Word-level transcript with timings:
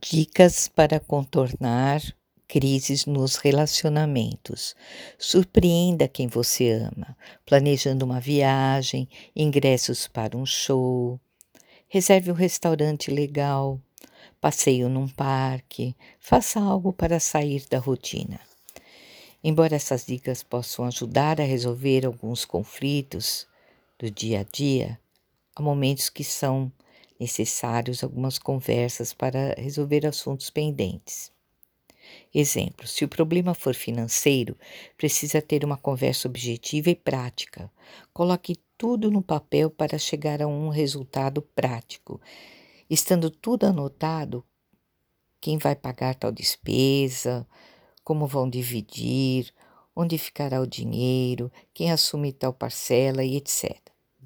Dicas 0.00 0.68
para 0.68 1.00
contornar 1.00 2.00
crises 2.46 3.04
nos 3.04 3.34
relacionamentos. 3.34 4.76
Surpreenda 5.18 6.06
quem 6.06 6.28
você 6.28 6.70
ama, 6.70 7.16
planejando 7.44 8.04
uma 8.04 8.20
viagem, 8.20 9.08
ingressos 9.34 10.06
para 10.06 10.36
um 10.36 10.46
show. 10.46 11.20
Reserve 11.88 12.30
um 12.30 12.34
restaurante 12.34 13.10
legal, 13.10 13.80
passeio 14.40 14.88
num 14.88 15.08
parque, 15.08 15.96
faça 16.20 16.60
algo 16.60 16.92
para 16.92 17.18
sair 17.18 17.66
da 17.68 17.80
rotina. 17.80 18.40
Embora 19.42 19.74
essas 19.74 20.06
dicas 20.06 20.44
possam 20.44 20.84
ajudar 20.84 21.40
a 21.40 21.44
resolver 21.44 22.06
alguns 22.06 22.44
conflitos 22.44 23.48
do 23.98 24.08
dia 24.08 24.40
a 24.40 24.44
dia, 24.44 24.98
há 25.56 25.60
momentos 25.60 26.08
que 26.08 26.22
são 26.22 26.72
necessários 27.18 28.04
algumas 28.04 28.38
conversas 28.38 29.12
para 29.12 29.54
resolver 29.58 30.06
assuntos 30.06 30.50
pendentes. 30.50 31.32
Exemplo: 32.34 32.86
se 32.86 33.04
o 33.04 33.08
problema 33.08 33.54
for 33.54 33.74
financeiro, 33.74 34.56
precisa 34.96 35.42
ter 35.42 35.64
uma 35.64 35.76
conversa 35.76 36.28
objetiva 36.28 36.90
e 36.90 36.94
prática. 36.94 37.70
Coloque 38.12 38.56
tudo 38.76 39.10
no 39.10 39.22
papel 39.22 39.70
para 39.70 39.98
chegar 39.98 40.40
a 40.40 40.46
um 40.46 40.68
resultado 40.68 41.42
prático. 41.42 42.20
Estando 42.88 43.30
tudo 43.30 43.66
anotado, 43.66 44.44
quem 45.40 45.58
vai 45.58 45.74
pagar 45.74 46.14
tal 46.14 46.32
despesa, 46.32 47.46
como 48.02 48.26
vão 48.26 48.48
dividir, 48.48 49.52
onde 49.94 50.16
ficará 50.16 50.60
o 50.60 50.66
dinheiro, 50.66 51.50
quem 51.74 51.90
assume 51.90 52.32
tal 52.32 52.52
parcela 52.52 53.24
e 53.24 53.36
etc. 53.36 53.78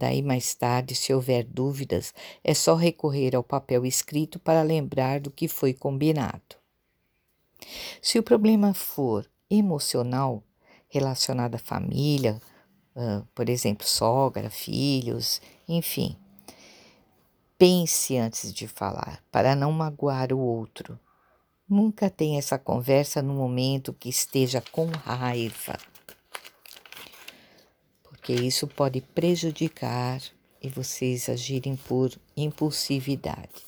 Daí, 0.02 0.20
mais 0.20 0.52
tarde, 0.52 0.96
se 0.96 1.14
houver 1.14 1.44
dúvidas, 1.44 2.12
é 2.42 2.52
só 2.54 2.74
recorrer 2.74 3.36
ao 3.36 3.44
papel 3.44 3.86
escrito 3.86 4.36
para 4.36 4.60
lembrar 4.60 5.20
do 5.20 5.30
que 5.30 5.46
foi 5.46 5.72
combinado. 5.72 6.56
Se 8.02 8.18
o 8.18 8.22
problema 8.24 8.74
for 8.74 9.30
emocional, 9.48 10.42
relacionado 10.88 11.54
à 11.54 11.58
família, 11.58 12.42
por 13.32 13.48
exemplo, 13.48 13.86
sogra, 13.86 14.50
filhos, 14.50 15.40
enfim, 15.68 16.16
pense 17.56 18.18
antes 18.18 18.52
de 18.52 18.66
falar, 18.66 19.22
para 19.30 19.54
não 19.54 19.70
magoar 19.70 20.32
o 20.32 20.38
outro. 20.40 20.98
Nunca 21.68 22.10
tenha 22.10 22.40
essa 22.40 22.58
conversa 22.58 23.22
no 23.22 23.34
momento 23.34 23.92
que 23.92 24.08
esteja 24.08 24.60
com 24.72 24.86
raiva 24.86 25.78
porque 28.22 28.34
isso 28.34 28.68
pode 28.68 29.00
prejudicar 29.00 30.22
e 30.62 30.68
vocês 30.68 31.28
agirem 31.28 31.74
por 31.74 32.12
impulsividade. 32.36 33.66